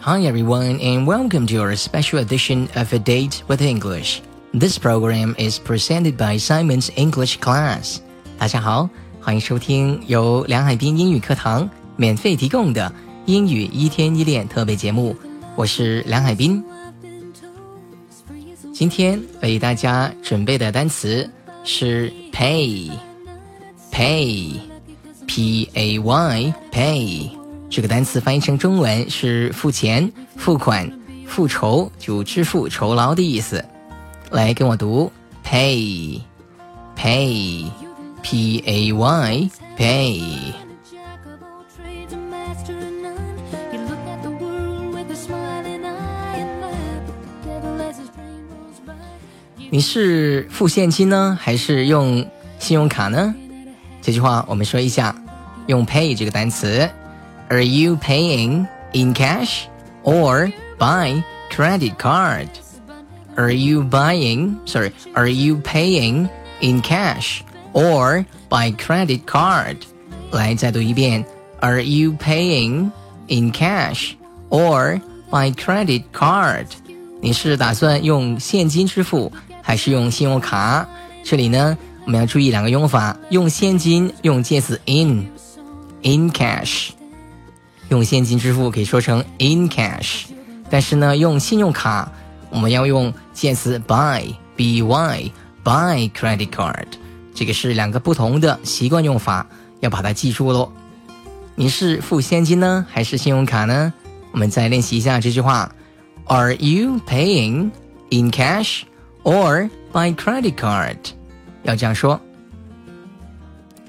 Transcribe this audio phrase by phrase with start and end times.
[0.00, 4.20] Hi everyone and welcome to our special edition of A Date with English.
[4.52, 7.98] This program is presented by Simon's English Class.
[8.38, 8.88] 大家好，
[9.20, 12.92] 欢迎收听由梁海滨英语课堂免费提供的
[13.26, 15.16] 英语一天一练特别节目。
[15.56, 16.62] 我是梁海滨。
[18.72, 21.28] 今天为大家准备的单词
[21.64, 22.90] 是 pay，pay，p
[25.74, 27.39] a y pay。
[27.71, 30.91] 这个单词翻译成中文是付钱、付款、
[31.25, 33.63] 付酬，就支付酬劳的意思。
[34.29, 35.09] 来跟我读
[35.45, 36.21] ，pay，pay，p
[38.65, 40.21] a y pay。
[49.69, 53.33] 你是付现金呢，还是用信用卡呢？
[54.01, 55.15] 这句话我们说一下，
[55.67, 56.89] 用 pay 这个单词。
[57.50, 59.68] Are you paying in cash
[60.02, 62.48] or by credit card?
[63.36, 66.28] Are you buying, sorry, are you paying
[66.60, 69.76] in cash or by credit card?
[70.32, 71.24] 来，再读一遍。
[71.60, 72.90] Are you paying
[73.28, 74.14] in cash
[74.50, 76.66] or by credit card?
[77.20, 79.32] 你是打算用现金支付
[79.62, 80.86] 还是用信用卡？
[81.22, 83.16] 这里呢，我们要注意两个用法。
[83.30, 86.90] 用现金用介词 in，in cash。
[87.91, 90.23] 用现金支付可以说成 in cash，
[90.69, 92.09] 但是呢，用信用卡
[92.49, 96.87] 我们要用介词 by b y by credit card，
[97.35, 99.45] 这个是两个不同的习惯用法，
[99.81, 100.71] 要把它记住喽。
[101.55, 103.91] 你是付现金呢，还是信用卡呢？
[104.31, 105.69] 我们再练习一下这句话
[106.27, 107.71] ：Are you paying
[108.09, 108.83] in cash
[109.23, 110.95] or by credit card？
[111.63, 112.19] 要这样说。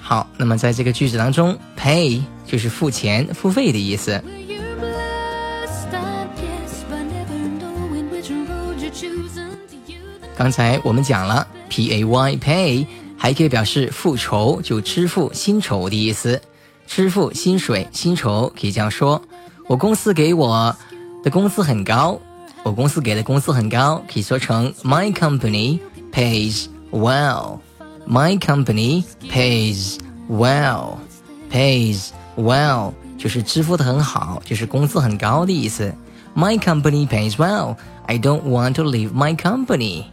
[0.00, 4.20] 好，那么在这个句子当中，pay 就是付钱、付费的意思。
[10.36, 16.40] 刚才我们讲了，p a y pay 还可以表示复酬，就支付薪酬的意思。
[16.86, 19.22] 支付薪水、薪酬可以这样说：
[19.68, 20.74] 我公司给我
[21.22, 22.20] 的工资很高。
[22.62, 25.78] 我公司给的工资很高，可以说成 My company
[26.12, 27.60] pays well。
[28.06, 30.98] My company pays well,
[31.50, 35.94] pays well 就是支付的很好，就是工资很高的意思。
[36.34, 37.76] My company pays well.
[38.06, 40.04] I don't want to leave my company.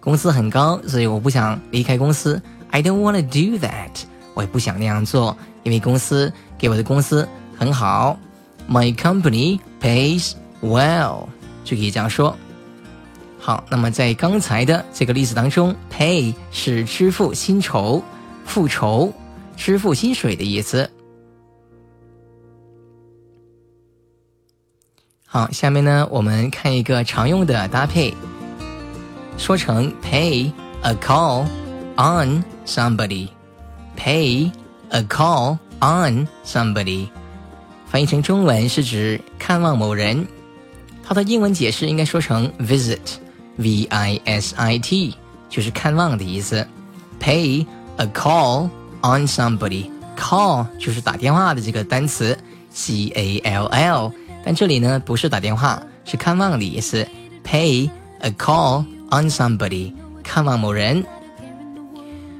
[0.00, 2.40] 工资很高，所以我不想离开公司。
[2.70, 3.90] I don't want to do that.
[4.34, 8.18] 我也不想那样做，因为公司给我的工资很好。
[8.68, 10.32] My company pays
[10.62, 11.26] well
[11.64, 12.36] 就可以这样说。
[13.38, 18.02] 好，那么在刚才的这个例子当中，pay 是支付薪酬、
[18.44, 19.12] 付酬、
[19.56, 20.90] 支付薪水的意思。
[25.25, 28.13] 好，下面呢，我们看一个常用的搭配，
[29.37, 31.45] 说成 pay a call
[31.95, 34.51] on somebody，pay
[34.89, 37.07] a call on somebody，
[37.87, 40.27] 翻译成中文是指看望某人，
[41.03, 45.13] 它的英文解释应该说成 visit。V I S I T
[45.49, 46.65] 就是看望的意思。
[47.19, 47.65] Pay
[47.97, 48.69] a call
[49.03, 52.35] on somebody。Call 就是打电话的这个单词，
[52.71, 54.11] C A L L。
[54.45, 57.07] 但这里呢不是打电话，是看望的意思。
[57.43, 59.93] Pay a call on somebody，
[60.23, 61.03] 看望某人。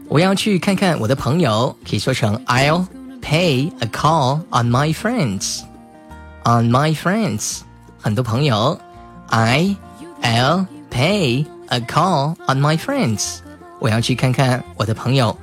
[0.07, 2.85] 我要去看看我的朋友，可以说成 I'll
[3.21, 7.61] pay a call on my friends。On my friends，
[8.01, 8.79] 很多朋友，
[9.27, 9.75] I
[10.21, 13.37] L pay a call on my friends。
[13.79, 15.37] 我要去看看我的朋友。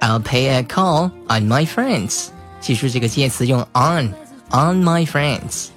[0.00, 2.26] I'll pay a call on my friends。
[2.60, 4.12] 记住这个介词用 on
[4.50, 5.68] on my friends。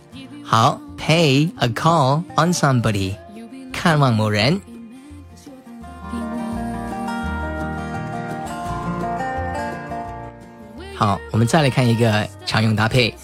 [0.44, 3.14] 好，pay a call on somebody，
[3.72, 4.60] 看望某人。
[10.94, 13.14] 好，我们再来看一个常用搭配，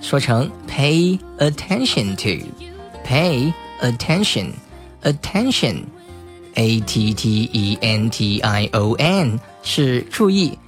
[0.00, 4.50] 说成 pay attention to，pay attention。
[5.02, 10.58] attention，a t t e n t i o n 是注意、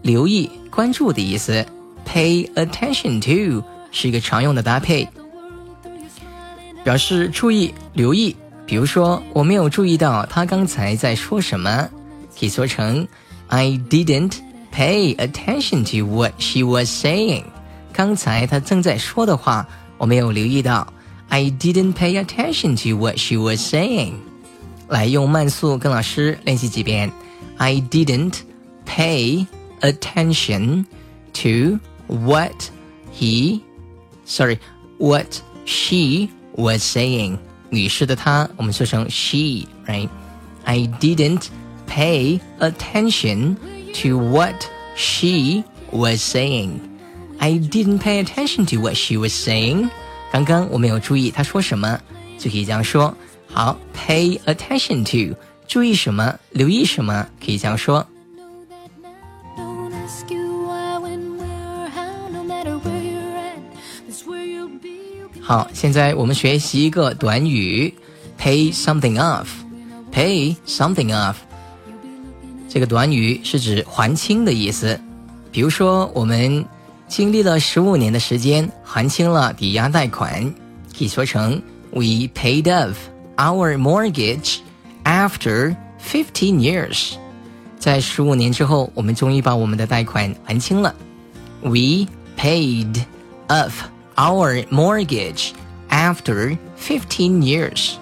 [0.00, 1.66] 留意、关注的意思。
[2.06, 5.06] Pay attention to 是一个常用的搭配，
[6.84, 8.36] 表示注意、留意。
[8.66, 11.88] 比如说，我没有注意到他刚才在说什么，
[12.38, 13.06] 可以说成
[13.48, 14.34] I didn't
[14.72, 17.44] pay attention to what she was saying。
[17.92, 19.66] 刚才他正在说的话，
[19.98, 20.86] 我没有留意到。
[21.28, 24.12] I didn't pay attention to what she was saying。
[24.88, 27.10] 来用慢速跟老师练习几遍。
[27.56, 28.34] I didn't
[28.86, 29.46] pay
[29.80, 30.84] attention
[31.34, 32.70] to what
[33.12, 33.60] he,
[34.24, 34.58] sorry,
[34.98, 35.26] what
[35.64, 37.37] she was saying。
[37.69, 41.47] 女士的她，我们说成 she，right？I didn't
[41.87, 43.55] pay attention
[44.01, 44.55] to what
[44.95, 46.79] she was saying.
[47.37, 49.89] I didn't pay attention to what she was saying.
[50.31, 51.99] 刚刚我没有注意她说什么，
[52.37, 53.15] 就可以这样说。
[53.51, 55.35] 好，pay attention to，
[55.67, 58.05] 注意什么，留意什么，可以这样说。
[65.40, 67.92] 好，现在我们学习一个短语
[68.40, 69.46] ，pay something off。
[70.12, 71.34] pay something off
[72.68, 75.00] 这个短语是指还清的意思。
[75.50, 76.64] 比如说，我们
[77.08, 80.44] 经历了十五年的时间还清了抵押贷款，
[80.96, 81.60] 可以说成
[81.90, 82.94] We paid off
[83.36, 84.58] our mortgage
[85.02, 87.14] after fifteen years。
[87.76, 90.94] 在十五年之后，我们终于把我们的贷款还清了。
[91.60, 92.06] We
[92.38, 93.02] paid
[93.48, 93.72] off
[94.15, 95.51] our mortgage
[95.89, 97.93] after fifteen years。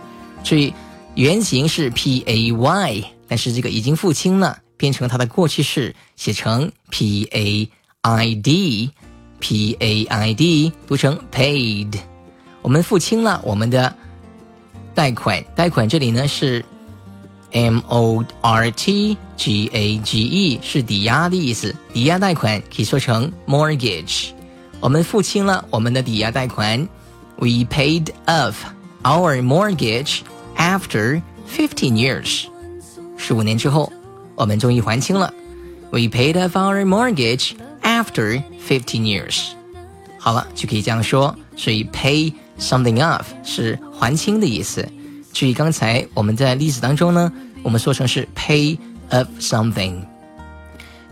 [0.43, 0.73] 注意，
[1.15, 4.59] 原型是 P A Y，但是这个已经付清了。
[4.79, 7.67] 变成它的过去式，写成 p a
[8.01, 11.97] i d，p a i d 读成 paid。
[12.61, 13.95] 我们付清了我们的
[14.93, 16.63] 贷款，贷款这里呢是
[17.51, 21.75] m o r t g a g e，是抵押的意思。
[21.91, 24.27] 抵押贷款可以说成 mortgage。
[24.81, 26.87] 我们付清了我们的抵押贷款，
[27.37, 28.53] we paid off
[29.03, 30.19] our mortgage
[30.55, 32.45] after fifteen years，
[33.17, 33.91] 十五年之后。
[34.35, 35.33] 我们终于还清了。
[35.89, 39.47] We paid off our mortgage after fifteen years。
[40.19, 41.35] 好了，就可以这样说。
[41.55, 44.87] 所以 pay something off 是还清的意思。
[45.33, 47.33] 至于刚才我们在例子当中呢，
[47.63, 48.77] 我们说成是 pay
[49.09, 50.03] off something。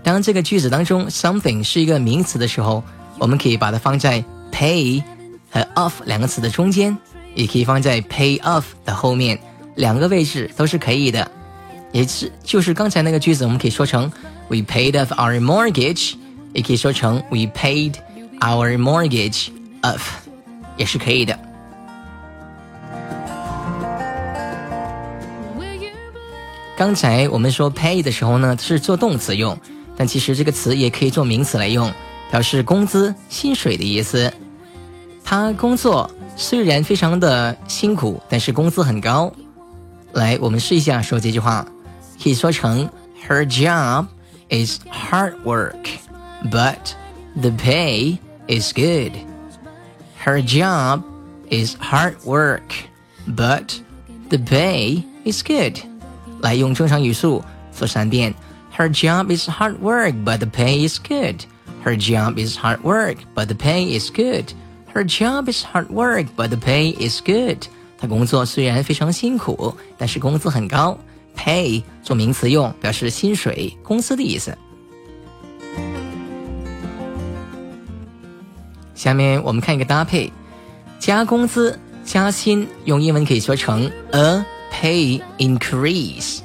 [0.03, 2.83] 当这个句子当中 something 是一个名词的时候，
[3.20, 5.02] 我们可以把它放在 pay
[5.50, 6.96] 和 off 两个词的中间，
[7.34, 9.38] 也可以放在 pay off 的后面，
[9.74, 11.30] 两个位置都是可以的。
[11.92, 14.10] 也是就是刚才那个句子，我们可以说成
[14.48, 16.14] We paid off our mortgage，
[16.54, 17.94] 也可以说成 We paid
[18.40, 19.48] our mortgage
[19.82, 20.00] off，
[20.78, 21.38] 也是可以的。
[26.74, 29.58] 刚才我们说 pay 的时候呢，是做动词用，
[29.96, 31.92] 但其实这个词也可以做名词来用，
[32.31, 34.31] 表示工资、薪水的意思。
[35.23, 39.33] 他工作虽然非常的辛苦，但是工资很高。
[40.13, 41.65] 来，我们试一下说这句话。
[42.21, 42.89] 可以说成
[43.27, 44.07] Her job
[44.49, 45.87] is hard work,
[46.49, 46.93] but
[47.35, 48.17] the pay
[48.47, 49.11] is good.
[50.23, 51.01] Her job
[51.49, 52.61] is hard work,
[53.27, 53.79] but
[54.29, 55.79] the pay is good.
[56.41, 57.43] 来用正常语速
[57.73, 58.33] 说三遍。
[58.77, 61.41] Her job is hard work, but the pay is good.
[61.84, 64.52] Her job is hard work, but the pay is good.
[64.92, 67.58] Her job is hard work, but the pay is good.
[67.98, 70.98] 她工作虽然非常辛苦，但是工资很高。
[71.36, 74.56] pay 做名词用，表示薪水、工资的意思。
[78.94, 80.30] 下面我们看一个搭配，
[80.98, 86.40] 加工资、加薪，用英文可以说成 a pay increase。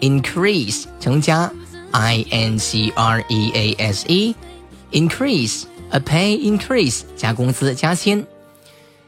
[0.00, 1.52] increase 增加
[1.92, 4.34] ，i n c r e a s E
[4.92, 8.26] increase a pay increase 加工资、加薪。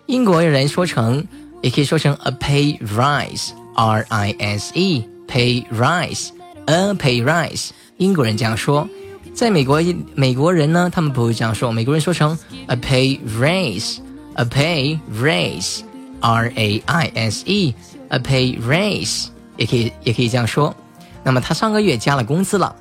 [0.07, 1.27] 英国人说成，
[1.62, 5.09] 也可以说成 a pay rise，r i s e。
[5.29, 8.87] Pay rise，a pay rise，英国人这样说，
[9.33, 9.81] 在美国，
[10.15, 20.77] 美国人呢，他们不会这样说，美国人说成 a pay raise，a pay raise，r a i s e，a pay raise，也可以也可以这样说。
[21.25, 22.77] 那么他上个月加了工资了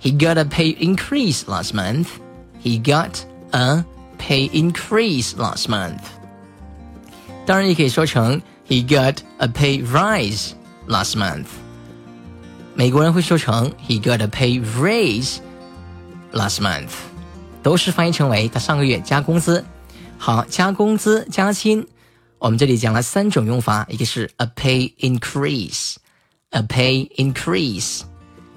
[0.00, 2.08] ，He got a pay increase last month.
[2.62, 3.20] He got
[3.52, 3.84] a
[4.18, 6.00] pay increase last month.
[7.46, 10.52] 当然也可以说成 He got a pay rise.
[10.86, 11.46] Last month，
[12.74, 15.38] 美国人会说成 He got a pay raise
[16.30, 16.90] last month，
[17.62, 19.64] 都是翻译成为他上个月加工资。
[20.18, 21.86] 好，加工资加薪，
[22.38, 28.02] 我们这里讲了三种用法，一个是 a pay increase，a pay increase，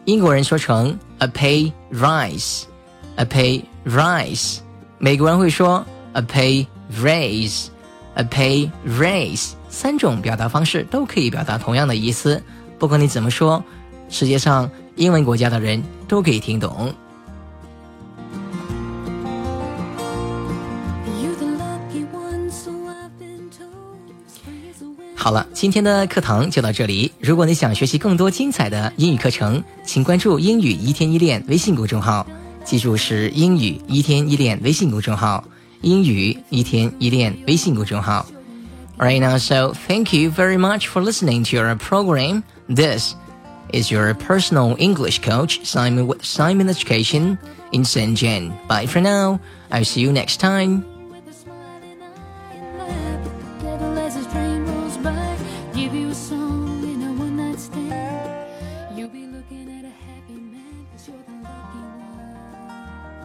[0.04, 4.59] 英国人说成 A pay rise，a pay rise，
[4.99, 6.67] 美国人会说 a pay
[7.01, 9.53] raise，a pay raise。
[9.69, 12.43] 三种表达方式都可以表达同样的意思，
[12.77, 13.63] 不管你怎么说，
[14.09, 16.93] 世界上英文国家的人都可以听懂。
[25.23, 27.13] 好了，今天的课堂就到这里。
[27.21, 32.27] 如果你想学习更多精彩的英语课程，请关注“英语一天一练”微信公众号，
[32.65, 35.45] 记住是“英语一天一练”微信公众号
[35.81, 38.27] ，“英语一天一练”微信公众号。
[38.99, 42.43] Right now, so thank you very much for listening to your program.
[42.67, 43.15] This
[43.73, 47.39] is your personal English coach Simon with Simon Education
[47.71, 48.51] in Shenzhen.
[48.67, 49.39] Bye for now.
[49.71, 50.92] I'll see you next time.